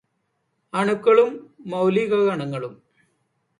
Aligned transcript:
അണുക്കളും 0.73 1.29
മൗലികകണങ്ങളും 1.65 2.73